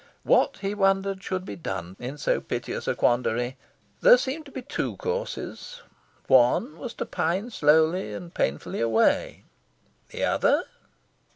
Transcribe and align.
What, 0.23 0.57
he 0.61 0.73
wondered, 0.73 1.21
should 1.23 1.45
be 1.45 1.55
done 1.55 1.95
in 1.99 2.17
so 2.17 2.41
piteous 2.41 2.87
a 2.87 2.95
quandary? 2.95 3.57
There 4.01 4.17
seemed 4.17 4.45
to 4.47 4.51
be 4.51 4.63
two 4.63 4.97
courses. 4.97 5.83
One 6.25 6.79
was 6.79 6.95
to 6.95 7.05
pine 7.05 7.51
slowly 7.51 8.11
and 8.11 8.33
painfully 8.33 8.81
away. 8.81 9.43
The 10.09 10.23
other... 10.25 10.63